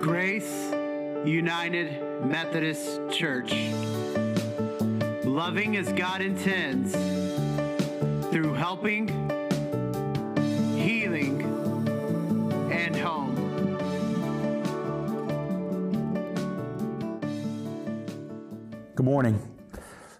Grace 0.00 0.72
United 1.24 2.02
Methodist 2.24 3.00
Church. 3.10 3.52
Loving 5.24 5.76
as 5.76 5.90
God 5.92 6.20
intends 6.20 6.92
through 8.30 8.52
helping, 8.54 9.08
healing, 10.76 11.40
and 12.70 12.96
home. 12.96 13.34
Good 18.96 19.06
morning. 19.06 19.55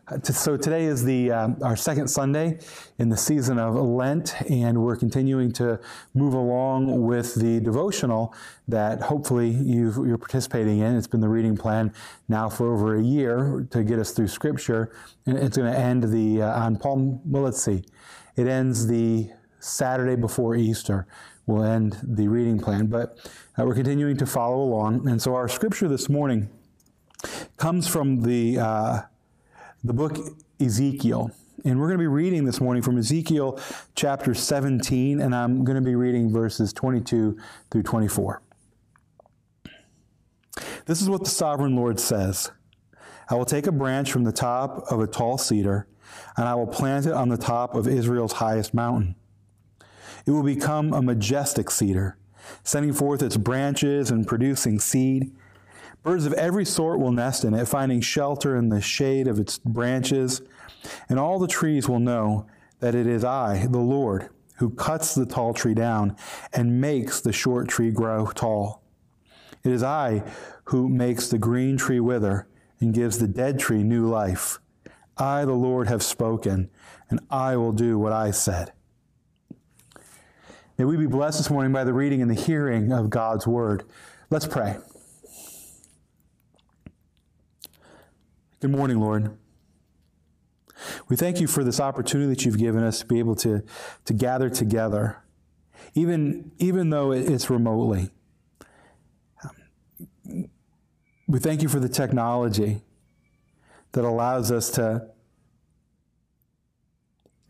Uh, 0.08 0.18
So 0.22 0.56
today 0.56 0.84
is 0.84 1.04
the 1.04 1.32
uh, 1.32 1.48
our 1.62 1.74
second 1.74 2.06
Sunday 2.06 2.60
in 2.98 3.08
the 3.08 3.16
season 3.16 3.58
of 3.58 3.74
Lent, 3.74 4.40
and 4.48 4.80
we're 4.80 4.94
continuing 4.94 5.50
to 5.54 5.80
move 6.14 6.32
along 6.32 7.02
with 7.02 7.34
the 7.34 7.58
devotional 7.58 8.32
that 8.68 9.02
hopefully 9.02 9.50
you've, 9.50 9.96
you're 9.96 10.18
participating 10.18 10.78
in. 10.78 10.94
It's 10.96 11.08
been 11.08 11.20
the 11.20 11.28
reading 11.28 11.56
plan 11.56 11.92
now 12.28 12.48
for 12.48 12.72
over 12.72 12.96
a 12.96 13.02
year 13.02 13.66
to 13.70 13.82
get 13.82 13.98
us 13.98 14.12
through 14.12 14.28
Scripture, 14.28 14.92
and 15.26 15.36
it's 15.36 15.56
going 15.56 15.72
to 15.72 15.78
end 15.78 16.04
the 16.04 16.42
uh, 16.42 16.64
on 16.64 16.76
Palm. 16.76 17.20
Well, 17.24 17.42
let's 17.42 17.60
see, 17.60 17.82
it 18.36 18.46
ends 18.46 18.86
the 18.86 19.30
Saturday 19.58 20.14
before 20.14 20.54
Easter. 20.54 21.08
We'll 21.46 21.64
end 21.64 21.98
the 22.02 22.28
reading 22.28 22.60
plan, 22.60 22.86
but 22.86 23.18
uh, 23.58 23.64
we're 23.64 23.74
continuing 23.74 24.16
to 24.18 24.26
follow 24.26 24.62
along, 24.62 25.08
and 25.08 25.20
so 25.20 25.34
our 25.34 25.48
Scripture 25.48 25.88
this 25.88 26.08
morning 26.08 26.48
comes 27.56 27.88
from 27.88 28.22
the 28.22 28.60
uh, 28.60 29.00
the 29.84 29.92
book 29.92 30.16
Ezekiel. 30.60 31.30
And 31.64 31.80
we're 31.80 31.86
going 31.86 31.98
to 31.98 32.02
be 32.02 32.06
reading 32.06 32.44
this 32.44 32.60
morning 32.60 32.82
from 32.82 32.98
Ezekiel 32.98 33.60
chapter 33.94 34.34
17, 34.34 35.20
and 35.20 35.34
I'm 35.34 35.64
going 35.64 35.76
to 35.76 35.82
be 35.82 35.94
reading 35.94 36.30
verses 36.32 36.72
22 36.72 37.38
through 37.70 37.82
24. 37.82 38.42
This 40.86 41.02
is 41.02 41.08
what 41.08 41.24
the 41.24 41.30
sovereign 41.30 41.74
Lord 41.74 41.98
says 41.98 42.50
I 43.28 43.34
will 43.34 43.44
take 43.44 43.66
a 43.66 43.72
branch 43.72 44.12
from 44.12 44.24
the 44.24 44.32
top 44.32 44.84
of 44.90 45.00
a 45.00 45.06
tall 45.06 45.38
cedar, 45.38 45.88
and 46.36 46.46
I 46.46 46.54
will 46.54 46.66
plant 46.66 47.06
it 47.06 47.12
on 47.12 47.28
the 47.28 47.36
top 47.36 47.74
of 47.74 47.88
Israel's 47.88 48.34
highest 48.34 48.72
mountain. 48.72 49.16
It 50.26 50.30
will 50.30 50.42
become 50.42 50.92
a 50.92 51.02
majestic 51.02 51.70
cedar, 51.70 52.16
sending 52.62 52.92
forth 52.92 53.22
its 53.22 53.36
branches 53.36 54.10
and 54.10 54.26
producing 54.26 54.78
seed. 54.78 55.32
Birds 56.06 56.24
of 56.24 56.34
every 56.34 56.64
sort 56.64 57.00
will 57.00 57.10
nest 57.10 57.42
in 57.44 57.52
it, 57.52 57.66
finding 57.66 58.00
shelter 58.00 58.54
in 58.54 58.68
the 58.68 58.80
shade 58.80 59.26
of 59.26 59.40
its 59.40 59.58
branches, 59.58 60.40
and 61.08 61.18
all 61.18 61.40
the 61.40 61.48
trees 61.48 61.88
will 61.88 61.98
know 61.98 62.46
that 62.78 62.94
it 62.94 63.08
is 63.08 63.24
I, 63.24 63.66
the 63.68 63.80
Lord, 63.80 64.28
who 64.58 64.70
cuts 64.70 65.16
the 65.16 65.26
tall 65.26 65.52
tree 65.52 65.74
down 65.74 66.14
and 66.52 66.80
makes 66.80 67.20
the 67.20 67.32
short 67.32 67.66
tree 67.66 67.90
grow 67.90 68.26
tall. 68.26 68.84
It 69.64 69.72
is 69.72 69.82
I 69.82 70.22
who 70.66 70.88
makes 70.88 71.26
the 71.26 71.38
green 71.38 71.76
tree 71.76 71.98
wither 71.98 72.46
and 72.78 72.94
gives 72.94 73.18
the 73.18 73.26
dead 73.26 73.58
tree 73.58 73.82
new 73.82 74.06
life. 74.06 74.60
I, 75.18 75.44
the 75.44 75.54
Lord, 75.54 75.88
have 75.88 76.04
spoken, 76.04 76.70
and 77.10 77.18
I 77.30 77.56
will 77.56 77.72
do 77.72 77.98
what 77.98 78.12
I 78.12 78.30
said. 78.30 78.72
May 80.78 80.84
we 80.84 80.96
be 80.96 81.06
blessed 81.06 81.38
this 81.38 81.50
morning 81.50 81.72
by 81.72 81.82
the 81.82 81.92
reading 81.92 82.22
and 82.22 82.30
the 82.30 82.40
hearing 82.40 82.92
of 82.92 83.10
God's 83.10 83.44
word. 83.44 83.82
Let's 84.30 84.46
pray. 84.46 84.76
Good 88.58 88.70
morning, 88.70 88.98
Lord. 89.00 89.36
We 91.08 91.16
thank 91.16 91.42
you 91.42 91.46
for 91.46 91.62
this 91.62 91.78
opportunity 91.78 92.30
that 92.30 92.46
you've 92.46 92.56
given 92.56 92.82
us 92.82 93.00
to 93.00 93.06
be 93.06 93.18
able 93.18 93.34
to, 93.36 93.62
to 94.06 94.14
gather 94.14 94.48
together, 94.48 95.22
even, 95.94 96.52
even 96.58 96.88
though 96.88 97.12
it's 97.12 97.50
remotely. 97.50 98.08
Um, 99.44 100.48
we 101.28 101.38
thank 101.38 101.60
you 101.60 101.68
for 101.68 101.80
the 101.80 101.88
technology 101.88 102.80
that 103.92 104.06
allows 104.06 104.50
us 104.50 104.70
to, 104.70 105.06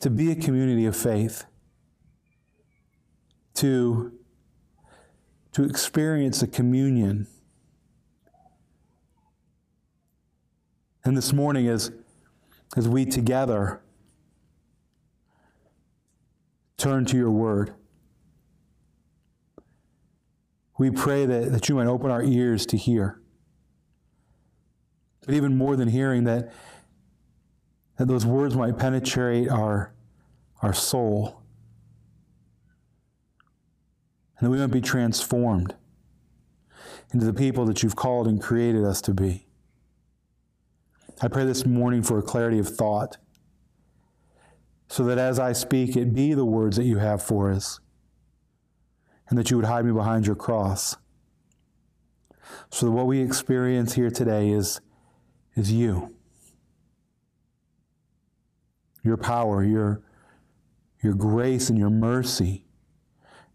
to 0.01 0.11
be 0.11 0.33
a 0.33 0.37
community 0.37 0.87
of 0.87 0.97
faith, 0.97 1.45
to, 3.55 4.13
to 5.53 5.63
experience 5.63 6.43
a 6.43 6.49
communion 6.49 7.29
And 11.07 11.17
this 11.17 11.33
morning, 11.33 11.69
as, 11.69 11.93
as 12.77 12.89
we 12.89 13.05
together 13.05 13.81
turn 16.77 17.05
to 17.05 17.17
your 17.17 17.31
word, 17.31 17.75
we 20.79 20.91
pray 20.91 21.25
that, 21.25 21.53
that 21.53 21.69
you 21.69 21.77
might 21.77 21.87
open 21.87 22.11
our 22.11 22.25
ears 22.25 22.67
to 22.67 22.77
hear. 22.77 23.21
But 25.25 25.37
even 25.37 25.57
more 25.57 25.77
than 25.77 25.87
hearing, 25.87 26.25
that, 26.25 26.53
that 27.99 28.09
those 28.09 28.27
words 28.27 28.57
might 28.57 28.77
penetrate 28.77 29.49
our, 29.49 29.95
our 30.61 30.75
soul. 30.75 31.41
And 34.41 34.47
that 34.49 34.51
we 34.51 34.59
might 34.59 34.73
be 34.73 34.81
transformed 34.81 35.77
into 37.13 37.27
the 37.27 37.33
people 37.33 37.65
that 37.67 37.85
you've 37.85 37.95
called 37.95 38.27
and 38.27 38.43
created 38.43 38.85
us 38.85 39.01
to 39.03 39.15
be. 39.15 39.46
I 41.23 41.29
pray 41.29 41.47
this 41.47 41.65
morning 41.65 42.03
for 42.03 42.19
a 42.19 42.23
clarity 42.23 42.59
of 42.59 42.69
thought, 42.69 43.17
so 44.89 45.03
that 45.05 45.17
as 45.17 45.39
I 45.39 45.53
speak, 45.53 45.97
it 45.97 46.15
be 46.15 46.35
the 46.35 46.45
words 46.45 46.77
that 46.77 46.85
you 46.85 46.99
have 46.99 47.23
for 47.23 47.51
us, 47.51 47.81
and 49.29 49.39
that 49.39 49.51
you 49.51 49.57
would 49.57 49.65
hide 49.65 49.87
me 49.87 49.93
behind 49.93 50.27
your 50.27 50.37
cross. 50.37 50.97
So 52.71 52.87
that 52.87 52.93
what 52.93 53.07
we 53.07 53.21
experience 53.21 53.95
here 53.95 54.11
today 54.11 54.51
is, 54.51 54.81
is 55.55 55.73
you. 55.73 56.15
Your 59.03 59.17
power, 59.17 59.65
your, 59.65 60.03
your 61.03 61.15
grace 61.15 61.71
and 61.71 61.79
your 61.79 61.91
mercy, 61.91 62.67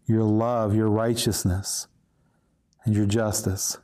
your 0.04 0.24
love, 0.24 0.74
your 0.74 0.90
righteousness, 0.90 1.86
and 2.84 2.94
your 2.94 3.06
justice. 3.06 3.78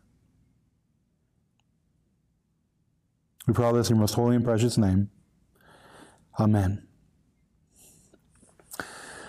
We 3.49 3.55
pray 3.55 3.65
all 3.65 3.73
this 3.73 3.89
in 3.89 3.97
your 3.97 4.01
most 4.01 4.13
holy 4.13 4.37
and 4.37 4.45
precious 4.45 4.77
name. 4.77 5.09
Amen. 6.39 6.87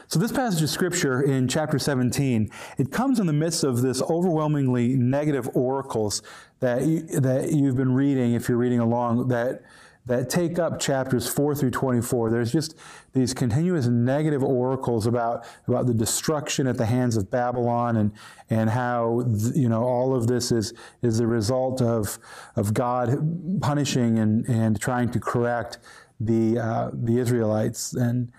So, 0.08 0.20
this 0.20 0.34
passage 0.34 0.62
of 0.62 0.70
scripture 0.70 1.22
in 1.22 1.48
chapter 1.48 1.80
17, 1.80 2.52
it 2.78 2.92
comes 2.92 3.22
in 3.22 3.28
the 3.28 3.34
midst 3.34 3.64
of 3.64 3.82
this 3.82 4.02
overwhelmingly 4.02 4.90
negative 4.96 5.50
oracles 5.54 6.22
that, 6.60 6.86
you, 6.86 7.04
that 7.22 7.54
you've 7.54 7.78
been 7.78 7.94
reading, 7.94 8.34
if 8.34 8.50
you're 8.50 8.58
reading 8.58 8.80
along, 8.80 9.30
that, 9.30 9.62
that 10.10 10.28
take 10.28 10.58
up 10.58 10.80
chapters 10.80 11.30
4 11.30 11.54
through 11.54 11.70
24. 11.70 12.32
There's 12.32 12.52
just 12.52 12.76
these 13.14 13.32
continuous 13.32 13.86
negative 13.86 14.44
oracles 14.44 15.06
about, 15.06 15.46
about 15.68 15.86
the 15.86 15.94
destruction 15.94 16.66
at 16.66 16.78
the 16.78 16.88
hands 16.88 17.16
of 17.16 17.30
Babylon 17.30 17.96
and, 17.96 18.12
and 18.50 18.72
how 18.72 19.24
you 19.54 19.70
know 19.70 19.84
all 19.84 20.16
of 20.16 20.26
this 20.26 20.52
is, 20.52 20.74
is 21.04 21.20
the 21.20 21.28
result 21.28 21.80
of, 21.80 22.18
of 22.56 22.74
God 22.74 23.62
punishing 23.62 24.18
and, 24.18 24.50
and 24.50 24.82
trying 24.82 25.12
to 25.12 25.20
correct 25.20 25.78
the, 26.20 26.58
uh, 26.58 26.90
the 26.92 27.20
Israelites 27.20 27.94
and 27.94 28.32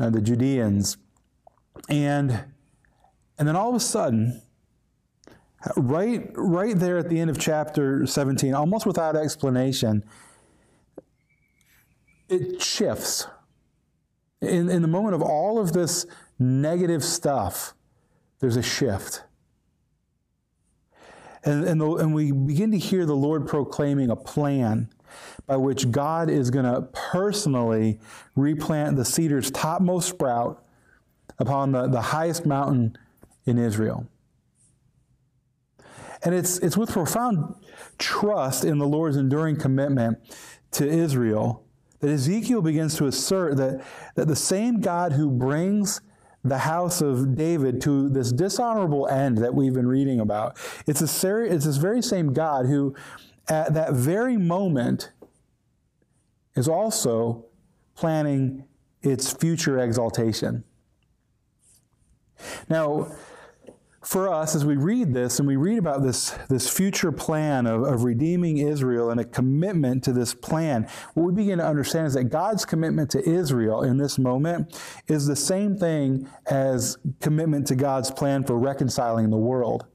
uh, 0.00 0.08
the 0.08 0.22
Judeans. 0.22 0.96
And, 1.90 2.42
and 3.38 3.46
then 3.46 3.54
all 3.54 3.68
of 3.68 3.76
a 3.76 3.80
sudden, 3.80 4.40
right, 5.76 6.30
right 6.32 6.78
there 6.78 6.96
at 6.96 7.10
the 7.10 7.20
end 7.20 7.28
of 7.28 7.38
chapter 7.38 8.06
17, 8.06 8.54
almost 8.54 8.86
without 8.86 9.14
explanation, 9.14 10.04
it 12.32 12.62
shifts. 12.62 13.26
In, 14.40 14.68
in 14.68 14.82
the 14.82 14.88
moment 14.88 15.14
of 15.14 15.22
all 15.22 15.58
of 15.58 15.72
this 15.72 16.06
negative 16.38 17.04
stuff, 17.04 17.74
there's 18.40 18.56
a 18.56 18.62
shift. 18.62 19.22
And, 21.44 21.64
and, 21.64 21.80
the, 21.80 21.94
and 21.96 22.14
we 22.14 22.32
begin 22.32 22.70
to 22.72 22.78
hear 22.78 23.04
the 23.04 23.16
Lord 23.16 23.46
proclaiming 23.46 24.10
a 24.10 24.16
plan 24.16 24.88
by 25.46 25.56
which 25.56 25.90
God 25.90 26.30
is 26.30 26.50
going 26.50 26.64
to 26.64 26.82
personally 26.92 28.00
replant 28.34 28.96
the 28.96 29.04
cedar's 29.04 29.50
topmost 29.50 30.08
sprout 30.08 30.64
upon 31.38 31.72
the, 31.72 31.88
the 31.88 32.00
highest 32.00 32.46
mountain 32.46 32.96
in 33.44 33.58
Israel. 33.58 34.06
And 36.24 36.34
it's, 36.34 36.58
it's 36.58 36.76
with 36.76 36.92
profound 36.92 37.54
trust 37.98 38.64
in 38.64 38.78
the 38.78 38.86
Lord's 38.86 39.16
enduring 39.16 39.56
commitment 39.56 40.18
to 40.72 40.88
Israel 40.88 41.64
that 42.02 42.10
Ezekiel 42.10 42.60
begins 42.60 42.96
to 42.96 43.06
assert 43.06 43.56
that, 43.56 43.82
that 44.16 44.26
the 44.26 44.36
same 44.36 44.80
God 44.80 45.12
who 45.12 45.30
brings 45.30 46.00
the 46.44 46.58
house 46.58 47.00
of 47.00 47.36
David 47.36 47.80
to 47.82 48.08
this 48.08 48.32
dishonorable 48.32 49.06
end 49.06 49.38
that 49.38 49.54
we've 49.54 49.72
been 49.72 49.86
reading 49.86 50.18
about, 50.18 50.56
it's, 50.88 51.00
a, 51.00 51.44
it's 51.44 51.64
this 51.64 51.76
very 51.76 52.02
same 52.02 52.32
God 52.32 52.66
who, 52.66 52.94
at 53.48 53.72
that 53.74 53.94
very 53.94 54.36
moment, 54.36 55.12
is 56.56 56.68
also 56.68 57.44
planning 57.94 58.64
its 59.02 59.32
future 59.32 59.78
exaltation. 59.78 60.64
Now, 62.68 63.12
for 64.04 64.28
us, 64.28 64.56
as 64.56 64.64
we 64.64 64.76
read 64.76 65.14
this 65.14 65.38
and 65.38 65.46
we 65.46 65.54
read 65.54 65.78
about 65.78 66.02
this, 66.02 66.30
this 66.48 66.68
future 66.68 67.12
plan 67.12 67.66
of, 67.66 67.84
of 67.84 68.02
redeeming 68.02 68.58
Israel 68.58 69.10
and 69.10 69.20
a 69.20 69.24
commitment 69.24 70.02
to 70.04 70.12
this 70.12 70.34
plan, 70.34 70.88
what 71.14 71.24
we 71.24 71.32
begin 71.32 71.58
to 71.58 71.64
understand 71.64 72.08
is 72.08 72.14
that 72.14 72.24
God's 72.24 72.64
commitment 72.64 73.10
to 73.12 73.28
Israel 73.28 73.82
in 73.82 73.98
this 73.98 74.18
moment 74.18 74.76
is 75.06 75.26
the 75.26 75.36
same 75.36 75.76
thing 75.76 76.28
as 76.46 76.98
commitment 77.20 77.68
to 77.68 77.76
God's 77.76 78.10
plan 78.10 78.42
for 78.42 78.58
reconciling 78.58 79.30
the 79.30 79.36
world. 79.36 79.86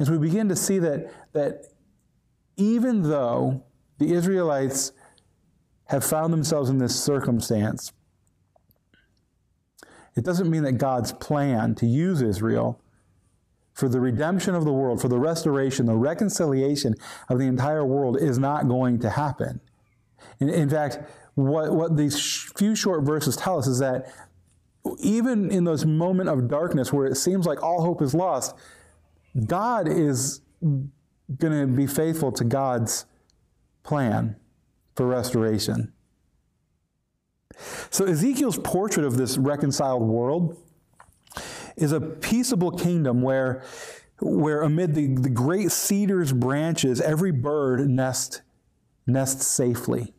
As 0.00 0.10
we 0.10 0.18
begin 0.18 0.48
to 0.48 0.56
see 0.56 0.80
that, 0.80 1.12
that 1.34 1.66
even 2.56 3.02
though 3.02 3.64
the 3.98 4.12
Israelites 4.12 4.92
have 5.86 6.04
found 6.04 6.32
themselves 6.32 6.68
in 6.68 6.78
this 6.78 7.00
circumstance, 7.00 7.92
it 10.14 10.24
doesn't 10.24 10.50
mean 10.50 10.62
that 10.64 10.72
God's 10.72 11.12
plan 11.12 11.74
to 11.76 11.86
use 11.86 12.20
Israel 12.20 12.80
for 13.72 13.88
the 13.88 14.00
redemption 14.00 14.54
of 14.54 14.64
the 14.64 14.72
world, 14.72 15.00
for 15.00 15.08
the 15.08 15.18
restoration, 15.18 15.86
the 15.86 15.96
reconciliation 15.96 16.94
of 17.28 17.38
the 17.38 17.46
entire 17.46 17.84
world 17.84 18.18
is 18.20 18.38
not 18.38 18.68
going 18.68 18.98
to 18.98 19.10
happen. 19.10 19.60
In, 20.40 20.50
in 20.50 20.68
fact, 20.68 20.98
what, 21.34 21.72
what 21.74 21.96
these 21.96 22.50
few 22.56 22.74
short 22.74 23.04
verses 23.04 23.36
tell 23.36 23.58
us 23.58 23.66
is 23.66 23.78
that 23.78 24.12
even 24.98 25.50
in 25.50 25.64
those 25.64 25.86
moment 25.86 26.28
of 26.28 26.48
darkness 26.48 26.92
where 26.92 27.06
it 27.06 27.16
seems 27.16 27.46
like 27.46 27.62
all 27.62 27.82
hope 27.82 28.02
is 28.02 28.14
lost, 28.14 28.54
God 29.46 29.88
is 29.88 30.42
going 30.60 30.90
to 31.60 31.66
be 31.66 31.86
faithful 31.86 32.32
to 32.32 32.44
God's 32.44 33.06
plan 33.84 34.36
for 34.94 35.06
restoration. 35.06 35.92
So 37.90 38.04
Ezekiel's 38.04 38.58
portrait 38.58 39.04
of 39.06 39.16
this 39.16 39.38
reconciled 39.38 40.02
world 40.02 40.56
is 41.76 41.92
a 41.92 42.00
peaceable 42.00 42.70
kingdom 42.70 43.22
where, 43.22 43.62
where 44.20 44.62
amid 44.62 44.94
the, 44.94 45.14
the 45.14 45.30
great 45.30 45.70
cedar's 45.70 46.32
branches, 46.32 47.00
every 47.00 47.30
bird 47.30 47.88
nest, 47.88 48.42
nests 49.06 49.46
safely. 49.46 50.14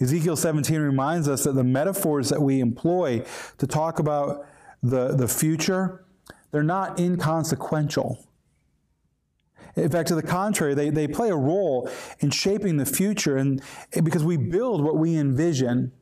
Ezekiel 0.00 0.36
17 0.36 0.80
reminds 0.80 1.28
us 1.28 1.44
that 1.44 1.54
the 1.54 1.64
metaphors 1.64 2.30
that 2.30 2.40
we 2.40 2.60
employ 2.60 3.24
to 3.58 3.66
talk 3.66 3.98
about 3.98 4.46
the, 4.82 5.14
the 5.14 5.28
future, 5.28 6.04
they're 6.50 6.62
not 6.62 6.98
inconsequential. 6.98 8.18
In 9.76 9.88
fact, 9.88 10.08
to 10.08 10.14
the 10.14 10.22
contrary, 10.22 10.74
they, 10.74 10.90
they 10.90 11.06
play 11.06 11.30
a 11.30 11.36
role 11.36 11.88
in 12.20 12.30
shaping 12.30 12.76
the 12.76 12.86
future 12.86 13.36
and 13.36 13.62
because 14.02 14.24
we 14.24 14.36
build 14.36 14.82
what 14.82 14.96
we 14.96 15.16
envision. 15.16 15.92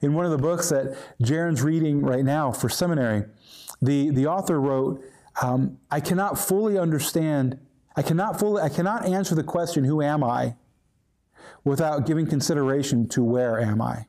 In 0.00 0.14
one 0.14 0.24
of 0.24 0.30
the 0.30 0.38
books 0.38 0.68
that 0.70 0.96
Jaron's 1.20 1.62
reading 1.62 2.00
right 2.00 2.24
now 2.24 2.52
for 2.52 2.68
seminary, 2.68 3.24
the, 3.82 4.10
the 4.10 4.26
author 4.26 4.60
wrote, 4.60 5.02
um, 5.42 5.78
I 5.90 6.00
cannot 6.00 6.38
fully 6.38 6.78
understand, 6.78 7.58
I 7.96 8.02
cannot 8.02 8.38
fully, 8.38 8.62
I 8.62 8.68
cannot 8.68 9.04
answer 9.04 9.34
the 9.34 9.42
question, 9.42 9.84
who 9.84 10.00
am 10.00 10.22
I, 10.24 10.56
without 11.64 12.06
giving 12.06 12.26
consideration 12.26 13.08
to 13.08 13.24
where 13.24 13.60
am 13.60 13.82
I? 13.82 14.06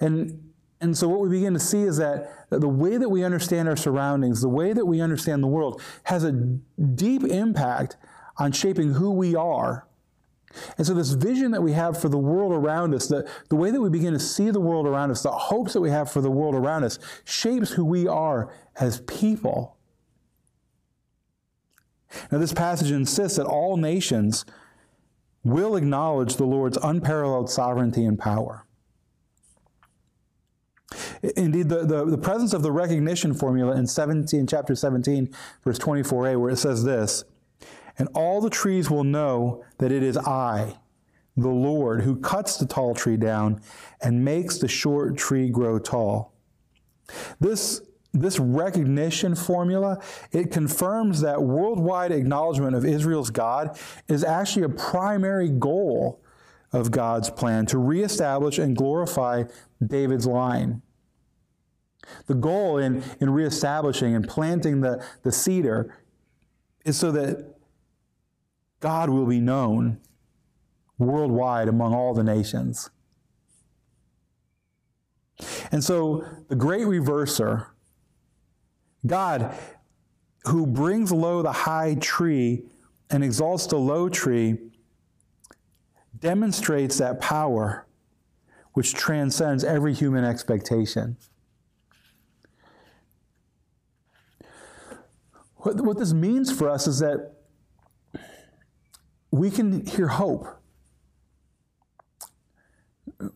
And 0.00 0.45
and 0.80 0.96
so, 0.96 1.08
what 1.08 1.20
we 1.20 1.30
begin 1.30 1.54
to 1.54 1.60
see 1.60 1.82
is 1.82 1.96
that, 1.96 2.30
the 2.50 2.68
way 2.68 2.98
that 2.98 3.08
we 3.08 3.24
understand 3.24 3.68
our 3.68 3.76
surroundings, 3.76 4.42
the 4.42 4.48
way 4.48 4.72
that 4.72 4.84
we 4.84 5.00
understand 5.00 5.42
the 5.42 5.48
world, 5.48 5.80
has 6.04 6.22
a 6.22 6.32
deep 6.32 7.24
impact 7.24 7.96
on 8.36 8.52
shaping 8.52 8.92
who 8.92 9.10
we 9.10 9.34
are. 9.34 9.86
And 10.76 10.86
so, 10.86 10.92
this 10.92 11.12
vision 11.12 11.50
that 11.52 11.62
we 11.62 11.72
have 11.72 11.98
for 11.98 12.10
the 12.10 12.18
world 12.18 12.52
around 12.52 12.94
us, 12.94 13.08
the, 13.08 13.28
the 13.48 13.56
way 13.56 13.70
that 13.70 13.80
we 13.80 13.88
begin 13.88 14.12
to 14.12 14.18
see 14.18 14.50
the 14.50 14.60
world 14.60 14.86
around 14.86 15.10
us, 15.10 15.22
the 15.22 15.30
hopes 15.30 15.72
that 15.72 15.80
we 15.80 15.90
have 15.90 16.10
for 16.10 16.20
the 16.20 16.30
world 16.30 16.54
around 16.54 16.84
us, 16.84 16.98
shapes 17.24 17.70
who 17.70 17.84
we 17.84 18.06
are 18.06 18.52
as 18.78 19.00
people. 19.00 19.78
Now, 22.30 22.38
this 22.38 22.52
passage 22.52 22.90
insists 22.90 23.38
that 23.38 23.46
all 23.46 23.78
nations 23.78 24.44
will 25.42 25.74
acknowledge 25.74 26.36
the 26.36 26.44
Lord's 26.44 26.76
unparalleled 26.82 27.48
sovereignty 27.48 28.04
and 28.04 28.18
power. 28.18 28.65
Indeed, 31.36 31.68
the, 31.68 31.84
the, 31.84 32.04
the, 32.04 32.18
presence 32.18 32.52
of 32.52 32.62
the 32.62 32.70
recognition 32.70 33.34
formula 33.34 33.76
in 33.76 33.86
17, 33.86 34.46
chapter 34.46 34.74
17, 34.74 35.34
verse 35.64 35.78
24a, 35.78 36.40
where 36.40 36.50
it 36.50 36.58
says 36.58 36.84
this, 36.84 37.24
and 37.98 38.08
all 38.14 38.40
the 38.40 38.50
trees 38.50 38.90
will 38.90 39.04
know 39.04 39.64
that 39.78 39.90
it 39.90 40.02
is 40.02 40.16
I, 40.16 40.76
the 41.36 41.48
Lord, 41.48 42.02
who 42.02 42.16
cuts 42.16 42.56
the 42.56 42.66
tall 42.66 42.94
tree 42.94 43.16
down 43.16 43.60
and 44.00 44.24
makes 44.24 44.58
the 44.58 44.68
short 44.68 45.16
tree 45.16 45.48
grow 45.50 45.78
tall. 45.78 46.32
This, 47.40 47.82
this 48.12 48.38
recognition 48.38 49.34
formula, 49.34 50.00
it 50.30 50.50
confirms 50.52 51.20
that 51.20 51.42
worldwide 51.42 52.12
acknowledgement 52.12 52.76
of 52.76 52.84
Israel's 52.84 53.30
God 53.30 53.78
is 54.08 54.22
actually 54.22 54.62
a 54.62 54.68
primary 54.68 55.48
goal 55.48 56.22
of 56.76 56.90
God's 56.90 57.30
plan 57.30 57.64
to 57.66 57.78
reestablish 57.78 58.58
and 58.58 58.76
glorify 58.76 59.44
David's 59.84 60.26
line. 60.26 60.82
The 62.26 62.34
goal 62.34 62.78
in, 62.78 63.02
in 63.18 63.30
reestablishing 63.30 64.14
and 64.14 64.28
planting 64.28 64.82
the, 64.82 65.04
the 65.22 65.32
cedar 65.32 65.96
is 66.84 66.98
so 66.98 67.10
that 67.12 67.56
God 68.80 69.08
will 69.08 69.26
be 69.26 69.40
known 69.40 69.98
worldwide 70.98 71.68
among 71.68 71.94
all 71.94 72.14
the 72.14 72.22
nations. 72.22 72.90
And 75.72 75.82
so 75.82 76.24
the 76.48 76.56
great 76.56 76.86
reverser, 76.86 77.66
God, 79.06 79.54
who 80.44 80.66
brings 80.66 81.10
low 81.10 81.42
the 81.42 81.52
high 81.52 81.96
tree 82.00 82.64
and 83.10 83.24
exalts 83.24 83.66
the 83.66 83.76
low 83.76 84.08
tree, 84.08 84.58
demonstrates 86.20 86.98
that 86.98 87.20
power 87.20 87.86
which 88.72 88.94
transcends 88.94 89.64
every 89.64 89.94
human 89.94 90.24
expectation. 90.24 91.16
What, 95.56 95.80
what 95.80 95.98
this 95.98 96.12
means 96.12 96.52
for 96.52 96.68
us 96.68 96.86
is 96.86 96.98
that 97.00 97.32
we 99.30 99.50
can 99.50 99.84
hear 99.86 100.08
hope. 100.08 100.46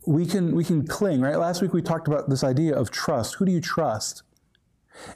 We 0.07 0.27
can, 0.27 0.55
we 0.55 0.63
can 0.63 0.87
cling, 0.87 1.21
right? 1.23 1.37
Last 1.37 1.63
week 1.63 1.73
we 1.73 1.83
talked 1.83 2.07
about 2.07 2.29
this 2.29 2.45
idea 2.45 2.75
of 2.75 2.91
trust. 2.91 3.37
Who 3.37 3.47
do 3.47 3.53
you 3.53 3.61
trust? 3.61 4.23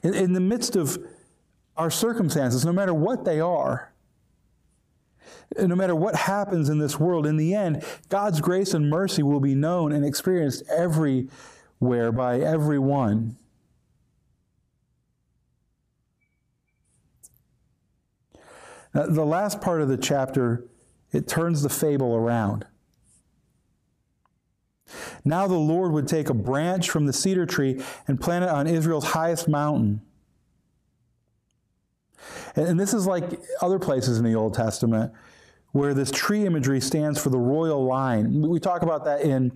In, 0.02 0.14
in 0.14 0.32
the 0.32 0.40
midst 0.40 0.74
of 0.74 0.98
our 1.76 1.90
circumstances, 1.90 2.64
no 2.64 2.72
matter 2.72 2.94
what 2.94 3.24
they 3.24 3.40
are, 3.40 3.93
no 5.58 5.74
matter 5.76 5.94
what 5.94 6.14
happens 6.14 6.68
in 6.68 6.78
this 6.78 6.98
world, 6.98 7.26
in 7.26 7.36
the 7.36 7.54
end, 7.54 7.84
God's 8.08 8.40
grace 8.40 8.74
and 8.74 8.88
mercy 8.88 9.22
will 9.22 9.40
be 9.40 9.54
known 9.54 9.92
and 9.92 10.04
experienced 10.04 10.62
everywhere 10.70 12.12
by 12.12 12.40
everyone. 12.40 13.36
Now, 18.94 19.06
the 19.06 19.24
last 19.24 19.60
part 19.60 19.82
of 19.82 19.88
the 19.88 19.96
chapter, 19.96 20.64
it 21.12 21.26
turns 21.26 21.62
the 21.62 21.68
fable 21.68 22.14
around. 22.14 22.66
Now 25.24 25.46
the 25.46 25.54
Lord 25.54 25.92
would 25.92 26.06
take 26.06 26.28
a 26.28 26.34
branch 26.34 26.90
from 26.90 27.06
the 27.06 27.12
cedar 27.12 27.46
tree 27.46 27.82
and 28.06 28.20
plant 28.20 28.44
it 28.44 28.50
on 28.50 28.66
Israel's 28.66 29.06
highest 29.06 29.48
mountain. 29.48 30.02
And, 32.56 32.78
this 32.78 32.94
is 32.94 33.06
like 33.06 33.40
other 33.60 33.78
places 33.78 34.18
in 34.18 34.24
the 34.24 34.34
Old 34.34 34.54
Testament 34.54 35.12
where 35.72 35.92
this 35.92 36.10
tree 36.10 36.46
imagery 36.46 36.80
stands 36.80 37.20
for 37.20 37.30
the 37.30 37.38
royal 37.38 37.84
line. 37.84 38.42
We 38.42 38.60
talk 38.60 38.82
about 38.82 39.04
that 39.06 39.22
in, 39.22 39.52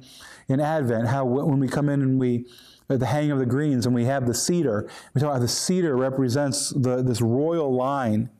in 0.48 0.60
Advent, 0.60 1.06
how 1.06 1.24
when 1.24 1.60
we 1.60 1.68
come 1.68 1.88
in 1.88 2.02
and 2.02 2.18
we, 2.18 2.46
at 2.90 2.98
the 2.98 3.06
hanging 3.06 3.30
of 3.30 3.38
the 3.38 3.46
greens, 3.46 3.86
and 3.86 3.94
we 3.94 4.04
have 4.06 4.26
the 4.26 4.34
cedar, 4.34 4.88
we 5.14 5.20
talk 5.20 5.30
about 5.30 5.42
the 5.42 5.48
cedar 5.48 5.96
represents 5.96 6.70
the, 6.70 7.02
this 7.02 7.20
royal 7.20 7.72
line. 7.72 8.30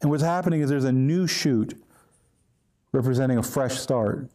And 0.00 0.10
what's 0.10 0.22
happening 0.22 0.60
is 0.60 0.70
there's 0.70 0.84
a 0.84 0.92
new 0.92 1.26
shoot 1.26 1.74
representing 2.92 3.38
a 3.38 3.42
fresh 3.42 3.74
start. 3.74 4.30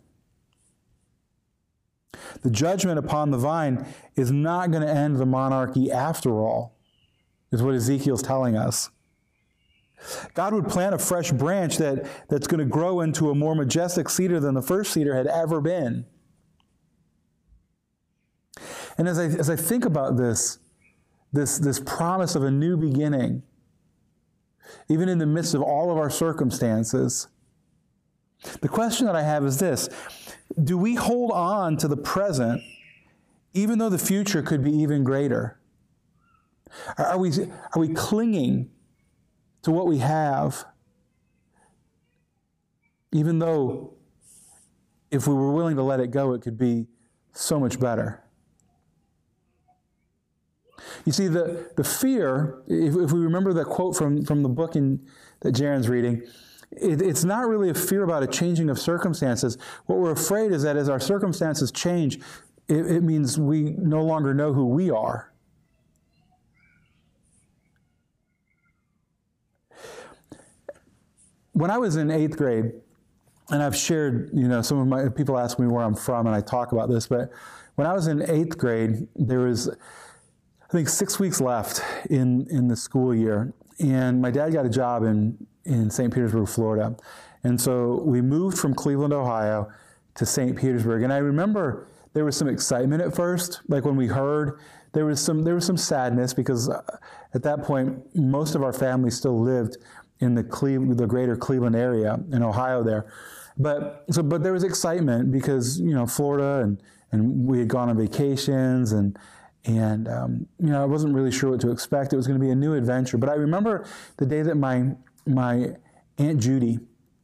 The 2.41 2.51
judgment 2.51 2.99
upon 2.99 3.31
the 3.31 3.37
vine 3.37 3.85
is 4.15 4.31
not 4.31 4.71
going 4.71 4.85
to 4.85 4.93
end 4.93 5.17
the 5.17 5.25
monarchy 5.25 5.91
after 5.91 6.41
all, 6.41 6.75
is 7.51 7.63
what 7.63 7.73
Ezekiel's 7.73 8.21
telling 8.21 8.57
us. 8.57 8.89
God 10.33 10.53
would 10.53 10.67
plant 10.67 10.93
a 10.93 10.97
fresh 10.97 11.31
branch 11.31 11.77
that, 11.77 12.07
that's 12.29 12.47
going 12.47 12.59
to 12.59 12.65
grow 12.65 13.01
into 13.01 13.29
a 13.29 13.35
more 13.35 13.55
majestic 13.55 14.09
cedar 14.09 14.39
than 14.39 14.53
the 14.53 14.61
first 14.61 14.93
cedar 14.93 15.15
had 15.15 15.27
ever 15.27 15.61
been. 15.61 16.05
And 18.97 19.07
as 19.07 19.17
I, 19.17 19.25
as 19.25 19.49
I 19.49 19.55
think 19.55 19.85
about 19.85 20.17
this, 20.17 20.59
this, 21.31 21.57
this 21.57 21.79
promise 21.79 22.35
of 22.35 22.43
a 22.43 22.51
new 22.51 22.77
beginning, 22.77 23.43
even 24.89 25.09
in 25.09 25.17
the 25.17 25.25
midst 25.25 25.53
of 25.53 25.61
all 25.61 25.91
of 25.91 25.97
our 25.97 26.09
circumstances, 26.09 27.27
the 28.61 28.67
question 28.67 29.05
that 29.05 29.15
I 29.15 29.23
have 29.23 29.45
is 29.45 29.57
this 29.57 29.89
Do 30.63 30.77
we 30.77 30.95
hold 30.95 31.31
on 31.31 31.77
to 31.77 31.87
the 31.87 31.97
present 31.97 32.61
even 33.53 33.77
though 33.77 33.89
the 33.89 33.99
future 33.99 34.41
could 34.41 34.63
be 34.63 34.71
even 34.71 35.03
greater? 35.03 35.59
Are 36.97 37.19
we, 37.19 37.31
are 37.31 37.79
we 37.79 37.89
clinging 37.89 38.71
to 39.63 39.71
what 39.71 39.87
we 39.87 39.97
have, 39.97 40.65
even 43.11 43.39
though 43.39 43.93
if 45.11 45.27
we 45.27 45.33
were 45.33 45.51
willing 45.51 45.75
to 45.75 45.83
let 45.83 45.99
it 45.99 46.11
go, 46.11 46.33
it 46.33 46.41
could 46.41 46.57
be 46.57 46.87
so 47.31 47.59
much 47.59 47.79
better? 47.79 48.23
You 51.05 51.11
see, 51.11 51.27
the, 51.27 51.71
the 51.75 51.83
fear, 51.83 52.61
if, 52.67 52.95
if 52.95 53.11
we 53.11 53.19
remember 53.19 53.53
that 53.53 53.65
quote 53.65 53.95
from, 53.95 54.25
from 54.25 54.43
the 54.43 54.49
book 54.49 54.75
in, 54.75 55.05
that 55.41 55.53
Jaron's 55.53 55.89
reading, 55.89 56.23
it, 56.71 57.01
it's 57.01 57.23
not 57.23 57.47
really 57.47 57.69
a 57.69 57.73
fear 57.73 58.03
about 58.03 58.23
a 58.23 58.27
changing 58.27 58.69
of 58.69 58.79
circumstances. 58.79 59.57
What 59.85 59.99
we're 59.99 60.11
afraid 60.11 60.51
is 60.51 60.63
that 60.63 60.75
as 60.75 60.89
our 60.89 60.99
circumstances 60.99 61.71
change, 61.71 62.19
it, 62.67 62.85
it 62.85 63.03
means 63.03 63.39
we 63.39 63.71
no 63.77 64.03
longer 64.03 64.33
know 64.33 64.53
who 64.53 64.65
we 64.67 64.89
are. 64.89 65.32
When 71.53 71.71
I 71.71 71.77
was 71.77 71.95
in 71.95 72.11
eighth 72.11 72.37
grade, 72.37 72.73
and 73.49 73.61
I've 73.61 73.75
shared, 73.75 74.29
you 74.33 74.47
know, 74.47 74.61
some 74.61 74.79
of 74.79 74.87
my 74.87 75.09
people 75.09 75.37
ask 75.37 75.59
me 75.59 75.67
where 75.67 75.83
I'm 75.83 75.95
from, 75.95 76.27
and 76.27 76.35
I 76.35 76.41
talk 76.41 76.71
about 76.71 76.89
this, 76.89 77.07
but 77.07 77.31
when 77.75 77.87
I 77.87 77.93
was 77.93 78.07
in 78.07 78.21
eighth 78.29 78.57
grade, 78.57 79.07
there 79.15 79.39
was, 79.39 79.69
I 79.69 80.71
think, 80.71 80.89
six 80.89 81.19
weeks 81.19 81.41
left 81.41 81.81
in, 82.09 82.47
in 82.49 82.67
the 82.67 82.75
school 82.75 83.13
year, 83.13 83.53
and 83.79 84.21
my 84.21 84.31
dad 84.31 84.53
got 84.53 84.65
a 84.65 84.69
job 84.69 85.03
in, 85.03 85.47
in 85.65 85.89
St. 85.89 86.13
Petersburg, 86.13 86.47
Florida. 86.47 86.95
And 87.43 87.59
so 87.59 88.01
we 88.05 88.21
moved 88.21 88.57
from 88.57 88.73
Cleveland, 88.73 89.13
Ohio 89.13 89.69
to 90.15 90.25
St. 90.25 90.57
Petersburg. 90.57 91.03
And 91.03 91.11
I 91.11 91.17
remember 91.17 91.87
there 92.13 92.23
was 92.23 92.37
some 92.37 92.47
excitement 92.47 93.01
at 93.01 93.15
first, 93.15 93.61
like 93.67 93.83
when 93.85 93.95
we 93.95 94.07
heard 94.07 94.59
there 94.93 95.05
was 95.05 95.19
some 95.19 95.43
there 95.43 95.55
was 95.55 95.65
some 95.65 95.77
sadness 95.77 96.33
because 96.33 96.69
at 96.69 97.41
that 97.41 97.63
point 97.63 98.15
most 98.15 98.55
of 98.55 98.63
our 98.63 98.71
family 98.71 99.09
still 99.09 99.39
lived 99.39 99.77
in 100.23 100.35
the 100.35 100.43
the 100.95 101.07
greater 101.07 101.35
Cleveland 101.35 101.75
area 101.75 102.19
in 102.31 102.41
Ohio 102.41 102.83
there. 102.83 103.05
But 103.57 104.05
so 104.09 104.23
but 104.23 104.43
there 104.43 104.53
was 104.53 104.63
excitement 104.63 105.31
because 105.31 105.79
you 105.79 105.93
know 105.93 106.07
Florida 106.07 106.63
and 106.63 106.81
and 107.11 107.45
we 107.45 107.59
had 107.59 107.67
gone 107.67 107.89
on 107.89 107.97
vacations 107.97 108.91
and 108.91 109.17
and 109.65 110.07
um, 110.07 110.47
you 110.59 110.69
know 110.69 110.81
I 110.81 110.85
wasn't 110.85 111.13
really 111.13 111.31
sure 111.31 111.51
what 111.51 111.61
to 111.61 111.71
expect. 111.71 112.13
It 112.13 112.15
was 112.17 112.27
going 112.27 112.39
to 112.39 112.43
be 112.43 112.51
a 112.51 112.55
new 112.55 112.73
adventure. 112.73 113.17
But 113.17 113.29
I 113.29 113.35
remember 113.35 113.85
the 114.17 114.25
day 114.25 114.41
that 114.41 114.55
my 114.55 114.95
my 115.25 115.75
aunt 116.17 116.39
Judy 116.39 116.79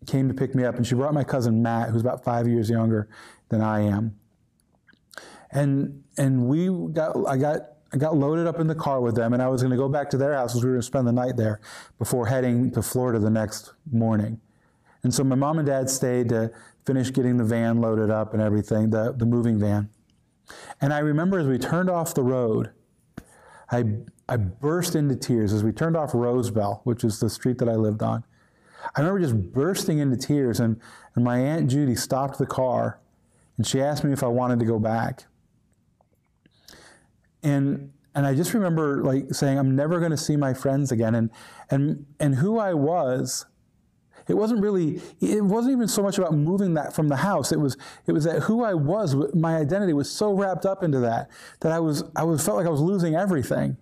came 0.05 0.27
to 0.27 0.33
pick 0.33 0.55
me 0.55 0.63
up, 0.63 0.75
and 0.75 0.85
she 0.85 0.95
brought 0.95 1.13
my 1.13 1.23
cousin 1.23 1.61
Matt, 1.61 1.89
who's 1.89 2.01
about 2.01 2.23
five 2.23 2.47
years 2.47 2.69
younger 2.69 3.09
than 3.49 3.61
I 3.61 3.81
am. 3.81 4.15
And 5.51 6.03
and 6.17 6.45
we 6.45 6.69
got 6.93 7.15
I 7.27 7.37
got 7.37 7.61
I 7.91 7.97
got 7.97 8.15
loaded 8.15 8.45
up 8.45 8.59
in 8.59 8.67
the 8.67 8.75
car 8.75 9.01
with 9.01 9.15
them, 9.15 9.33
and 9.33 9.41
I 9.41 9.47
was 9.47 9.61
going 9.61 9.71
to 9.71 9.77
go 9.77 9.89
back 9.89 10.09
to 10.11 10.17
their 10.17 10.35
house 10.35 10.53
because 10.53 10.63
we 10.63 10.69
were 10.69 10.75
going 10.75 10.81
to 10.81 10.87
spend 10.87 11.07
the 11.07 11.11
night 11.11 11.37
there 11.37 11.59
before 11.97 12.27
heading 12.27 12.71
to 12.71 12.81
Florida 12.81 13.19
the 13.19 13.29
next 13.29 13.73
morning. 13.91 14.39
And 15.03 15.13
so 15.13 15.23
my 15.23 15.35
mom 15.35 15.57
and 15.57 15.65
dad 15.65 15.89
stayed 15.89 16.29
to 16.29 16.51
finish 16.85 17.11
getting 17.11 17.37
the 17.37 17.43
van 17.43 17.81
loaded 17.81 18.09
up 18.09 18.33
and 18.33 18.41
everything, 18.41 18.91
the, 18.91 19.13
the 19.13 19.25
moving 19.25 19.59
van. 19.59 19.89
And 20.81 20.93
I 20.93 20.99
remember 20.99 21.39
as 21.39 21.47
we 21.47 21.57
turned 21.57 21.89
off 21.89 22.13
the 22.13 22.23
road, 22.23 22.71
I, 23.71 23.85
I 24.27 24.37
burst 24.37 24.95
into 24.95 25.15
tears 25.15 25.53
as 25.53 25.63
we 25.63 25.71
turned 25.71 25.95
off 25.95 26.13
Rosebell, 26.13 26.81
which 26.83 27.03
is 27.03 27.19
the 27.19 27.29
street 27.29 27.57
that 27.59 27.69
I 27.69 27.75
lived 27.75 28.03
on. 28.03 28.23
I 28.95 29.01
remember 29.01 29.19
just 29.19 29.51
bursting 29.51 29.99
into 29.99 30.15
tears, 30.15 30.59
and, 30.59 30.79
and 31.15 31.23
my 31.23 31.39
Aunt 31.39 31.69
Judy 31.69 31.95
stopped 31.95 32.37
the 32.37 32.45
car 32.45 32.99
and 33.59 33.67
she 33.67 33.81
asked 33.81 34.05
me 34.05 34.13
if 34.13 34.23
I 34.23 34.27
wanted 34.27 34.59
to 34.59 34.65
go 34.65 34.79
back. 34.79 35.25
And 37.43 37.77
mm-hmm. 37.77 37.85
and 38.15 38.27
I 38.27 38.35
just 38.35 38.53
remember 38.53 39.03
like 39.03 39.33
saying, 39.33 39.57
I'm 39.57 39.75
never 39.75 39.99
going 39.99 40.11
to 40.11 40.17
see 40.17 40.35
my 40.35 40.53
friends 40.53 40.91
again. 40.91 41.15
And 41.15 41.29
and 41.69 42.05
and 42.19 42.35
who 42.35 42.59
I 42.59 42.73
was, 42.73 43.45
it 44.27 44.35
wasn't 44.35 44.61
really, 44.61 45.01
it 45.19 45.43
wasn't 45.43 45.73
even 45.73 45.87
so 45.87 46.03
much 46.03 46.17
about 46.17 46.33
moving 46.33 46.75
that 46.75 46.93
from 46.93 47.07
the 47.07 47.17
house. 47.17 47.51
It 47.51 47.59
was 47.59 47.77
it 48.05 48.11
was 48.11 48.23
that 48.25 48.43
who 48.43 48.63
I 48.63 48.73
was, 48.73 49.15
my 49.33 49.57
identity 49.57 49.93
was 49.93 50.09
so 50.09 50.33
wrapped 50.33 50.65
up 50.65 50.83
into 50.83 50.99
that 50.99 51.29
that 51.61 51.71
I 51.71 51.79
was 51.79 52.03
I 52.15 52.23
was 52.23 52.43
felt 52.45 52.57
like 52.57 52.67
I 52.67 52.71
was 52.71 52.81
losing 52.81 53.15
everything. 53.15 53.77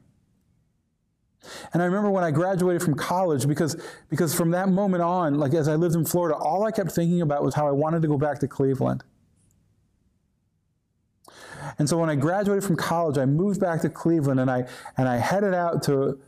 And 1.74 1.82
I 1.82 1.86
remember 1.86 2.10
when 2.10 2.24
I 2.24 2.32
graduated 2.32 2.82
from 2.82 2.96
college, 2.96 3.48
because, 3.48 3.82
because 4.10 4.34
from 4.34 4.52
that 4.52 4.70
moment 4.70 5.04
on, 5.04 5.36
like 5.36 5.54
as 5.54 5.68
I 5.68 5.76
lived 5.76 5.96
in 5.96 6.06
Florida, 6.06 6.36
all 6.36 6.66
I 6.66 6.72
kept 6.72 6.92
thinking 6.92 7.22
about 7.22 7.44
was 7.44 7.56
how 7.56 7.68
I 7.68 7.72
wanted 7.72 8.02
to 8.02 8.08
go 8.08 8.18
back 8.18 8.40
to 8.40 8.48
Cleveland. 8.48 9.04
And 11.80 11.88
so 11.88 11.98
when 11.98 12.10
I 12.10 12.16
graduated 12.16 12.64
from 12.64 12.76
college, 12.76 13.18
I 13.18 13.26
moved 13.26 13.60
back 13.60 13.82
to 13.82 13.90
Cleveland 13.90 14.40
and 14.40 14.50
I, 14.50 14.68
and 14.98 15.08
I 15.08 15.18
headed 15.18 15.54
out 15.54 15.84
to, 15.84 16.20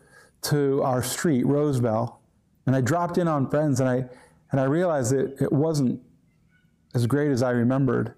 to 0.43 0.81
our 0.83 1.01
street, 1.01 1.45
Rosebell, 1.45 2.19
and 2.65 2.75
I 2.75 2.81
dropped 2.81 3.17
in 3.17 3.27
on 3.27 3.49
friends 3.49 3.79
and 3.79 3.89
I, 3.89 4.05
and 4.51 4.59
I 4.59 4.65
realized 4.65 5.11
that 5.11 5.41
it 5.41 5.51
wasn't 5.51 6.01
as 6.93 7.07
great 7.07 7.31
as 7.31 7.41
I 7.41 7.51
remembered. 7.51 8.13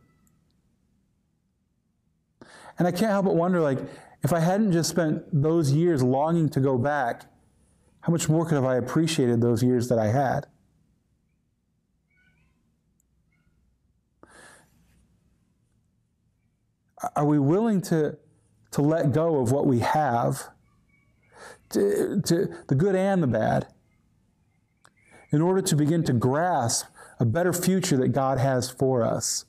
And 2.77 2.87
I 2.87 2.91
can't 2.91 3.11
help 3.11 3.25
but 3.25 3.35
wonder, 3.35 3.61
like, 3.61 3.79
if 4.23 4.33
I 4.33 4.39
hadn't 4.39 4.71
just 4.71 4.89
spent 4.89 5.23
those 5.31 5.71
years 5.71 6.03
longing 6.03 6.49
to 6.49 6.59
go 6.59 6.77
back, 6.77 7.23
how 8.01 8.11
much 8.11 8.27
more 8.29 8.45
could 8.45 8.55
have 8.55 8.65
I 8.65 8.75
appreciated 8.75 9.41
those 9.41 9.63
years 9.63 9.87
that 9.89 9.99
I 9.99 10.07
had? 10.07 10.47
Are 17.15 17.25
we 17.25 17.39
willing 17.39 17.81
to, 17.83 18.17
to 18.71 18.81
let 18.81 19.11
go 19.11 19.39
of 19.39 19.51
what 19.51 19.65
we 19.65 19.79
have, 19.79 20.49
to, 21.69 22.21
to 22.25 22.55
the 22.67 22.75
good 22.75 22.95
and 22.95 23.23
the 23.23 23.27
bad, 23.27 23.67
in 25.31 25.41
order 25.41 25.61
to 25.61 25.75
begin 25.75 26.03
to 26.03 26.13
grasp 26.13 26.85
a 27.19 27.25
better 27.25 27.53
future 27.53 27.97
that 27.97 28.09
God 28.09 28.37
has 28.37 28.69
for 28.69 29.03
us? 29.03 29.45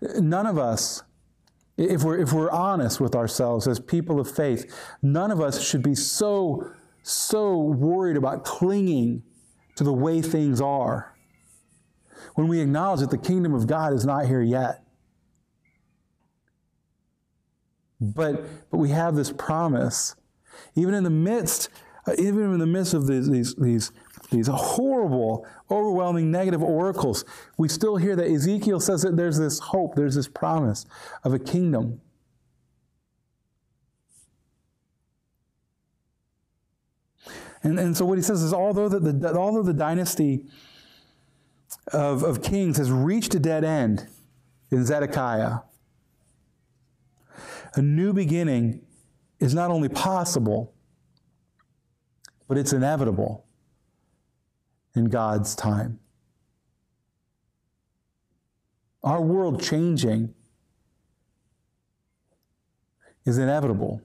None 0.00 0.46
of 0.46 0.58
us 0.58 1.02
if 1.76 2.04
we're, 2.04 2.18
if 2.18 2.32
we're 2.32 2.50
honest 2.50 3.00
with 3.00 3.14
ourselves 3.14 3.66
as 3.66 3.80
people 3.80 4.20
of 4.20 4.30
faith, 4.30 4.72
none 5.02 5.30
of 5.30 5.40
us 5.40 5.62
should 5.62 5.82
be 5.82 5.94
so, 5.94 6.70
so 7.02 7.58
worried 7.58 8.16
about 8.16 8.44
clinging 8.44 9.22
to 9.76 9.84
the 9.84 9.92
way 9.92 10.22
things 10.22 10.60
are 10.60 11.16
when 12.36 12.46
we 12.46 12.60
acknowledge 12.60 13.00
that 13.00 13.10
the 13.10 13.18
kingdom 13.18 13.54
of 13.54 13.66
God 13.66 13.92
is 13.92 14.04
not 14.04 14.26
here 14.26 14.42
yet. 14.42 14.83
But, 18.12 18.70
but 18.70 18.78
we 18.78 18.90
have 18.90 19.14
this 19.14 19.32
promise, 19.32 20.16
even 20.74 20.94
in 20.94 21.04
the 21.04 21.10
midst, 21.10 21.68
uh, 22.06 22.12
even 22.18 22.52
in 22.52 22.58
the 22.58 22.66
midst 22.66 22.94
of 22.94 23.06
these, 23.06 23.30
these, 23.30 23.54
these 23.54 23.92
these 24.30 24.48
horrible, 24.48 25.46
overwhelming 25.70 26.30
negative 26.30 26.62
oracles, 26.62 27.24
we 27.56 27.68
still 27.68 27.96
hear 27.96 28.16
that 28.16 28.26
Ezekiel 28.26 28.80
says 28.80 29.02
that 29.02 29.16
there's 29.16 29.38
this 29.38 29.58
hope, 29.58 29.94
there's 29.94 30.14
this 30.14 30.28
promise 30.28 30.86
of 31.22 31.32
a 31.32 31.38
kingdom. 31.38 32.00
And, 37.62 37.78
and 37.78 37.96
so 37.96 38.04
what 38.04 38.18
he 38.18 38.22
says 38.22 38.42
is 38.42 38.52
although 38.52 38.88
the, 38.88 39.00
the, 39.00 39.34
although 39.36 39.62
the 39.62 39.72
dynasty 39.72 40.44
of, 41.92 42.22
of 42.22 42.42
kings 42.42 42.76
has 42.76 42.90
reached 42.90 43.34
a 43.34 43.38
dead 43.38 43.64
end 43.64 44.06
in 44.70 44.84
Zedekiah, 44.84 45.60
a 47.76 47.82
new 47.82 48.12
beginning 48.12 48.82
is 49.40 49.54
not 49.54 49.70
only 49.70 49.88
possible, 49.88 50.74
but 52.48 52.56
it's 52.56 52.72
inevitable 52.72 53.46
in 54.94 55.06
God's 55.06 55.54
time. 55.54 55.98
Our 59.02 59.20
world 59.20 59.62
changing 59.62 60.34
is 63.24 63.38
inevitable. 63.38 64.02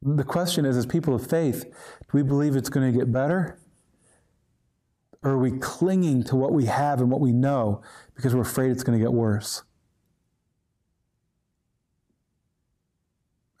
The 0.00 0.24
question 0.24 0.64
is, 0.64 0.76
as 0.76 0.86
people 0.86 1.14
of 1.14 1.24
faith, 1.26 1.64
do 1.64 2.08
we 2.12 2.22
believe 2.22 2.56
it's 2.56 2.68
going 2.68 2.92
to 2.92 2.98
get 2.98 3.12
better? 3.12 3.58
Or 5.22 5.32
are 5.32 5.38
we 5.38 5.52
clinging 5.52 6.24
to 6.24 6.34
what 6.34 6.52
we 6.52 6.64
have 6.64 7.00
and 7.00 7.08
what 7.08 7.20
we 7.20 7.32
know 7.32 7.82
because 8.16 8.34
we're 8.34 8.42
afraid 8.42 8.72
it's 8.72 8.82
going 8.82 8.98
to 8.98 9.04
get 9.04 9.12
worse? 9.12 9.62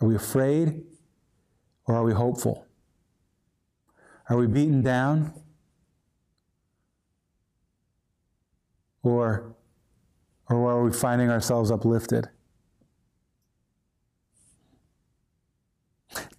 Are 0.02 0.06
we 0.06 0.16
afraid 0.16 0.82
or 1.86 1.94
are 1.94 2.02
we 2.02 2.12
hopeful? 2.12 2.66
Are 4.28 4.36
we 4.36 4.48
beaten 4.48 4.82
down? 4.82 5.32
Or, 9.04 9.54
or 10.48 10.70
are 10.70 10.82
we 10.82 10.92
finding 10.92 11.30
ourselves 11.30 11.70
uplifted? 11.70 12.28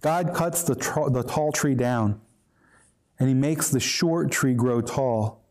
God 0.02 0.34
cuts 0.34 0.62
the, 0.62 0.74
tr- 0.74 1.08
the 1.08 1.22
tall 1.22 1.50
tree 1.50 1.74
down 1.74 2.20
and 3.18 3.28
he 3.28 3.34
makes 3.34 3.70
the 3.70 3.80
short 3.80 4.30
tree 4.30 4.54
grow 4.54 4.82
tall. 4.82 5.42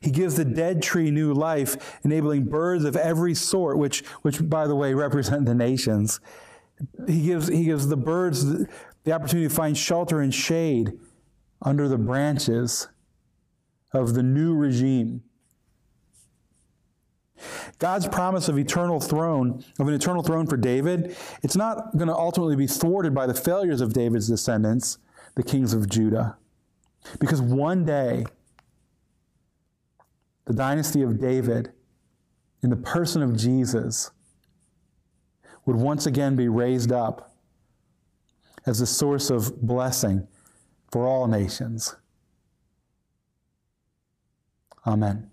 He 0.00 0.12
gives 0.12 0.36
the 0.36 0.44
dead 0.44 0.82
tree 0.82 1.10
new 1.10 1.32
life, 1.32 1.98
enabling 2.04 2.44
birds 2.44 2.84
of 2.84 2.94
every 2.96 3.34
sort, 3.34 3.78
which, 3.78 4.04
which 4.22 4.48
by 4.48 4.68
the 4.68 4.76
way, 4.76 4.94
represent 4.94 5.46
the 5.46 5.54
nations. 5.54 6.20
He 7.06 7.22
gives, 7.22 7.48
he 7.48 7.64
gives 7.64 7.88
the 7.88 7.96
birds 7.96 8.44
the, 8.44 8.68
the 9.04 9.12
opportunity 9.12 9.48
to 9.48 9.54
find 9.54 9.76
shelter 9.76 10.20
and 10.20 10.34
shade 10.34 10.92
under 11.62 11.88
the 11.88 11.98
branches 11.98 12.88
of 13.92 14.14
the 14.14 14.22
new 14.22 14.54
regime. 14.54 15.22
God's 17.78 18.08
promise 18.08 18.48
of 18.48 18.58
eternal 18.58 19.00
throne, 19.00 19.64
of 19.78 19.86
an 19.86 19.94
eternal 19.94 20.22
throne 20.22 20.46
for 20.46 20.56
David, 20.56 21.16
it's 21.42 21.56
not 21.56 21.96
going 21.96 22.08
to 22.08 22.14
ultimately 22.14 22.56
be 22.56 22.66
thwarted 22.66 23.14
by 23.14 23.26
the 23.26 23.34
failures 23.34 23.80
of 23.80 23.92
David's 23.92 24.28
descendants, 24.28 24.98
the 25.36 25.42
kings 25.42 25.72
of 25.72 25.88
Judah. 25.88 26.36
Because 27.20 27.40
one 27.40 27.84
day, 27.84 28.26
the 30.46 30.52
dynasty 30.52 31.02
of 31.02 31.20
David, 31.20 31.72
in 32.62 32.70
the 32.70 32.76
person 32.76 33.22
of 33.22 33.36
Jesus, 33.36 34.10
would 35.68 35.76
once 35.76 36.06
again 36.06 36.34
be 36.34 36.48
raised 36.48 36.90
up 36.90 37.36
as 38.64 38.80
a 38.80 38.86
source 38.86 39.28
of 39.28 39.60
blessing 39.60 40.26
for 40.90 41.06
all 41.06 41.26
nations. 41.26 41.94
Amen. 44.86 45.30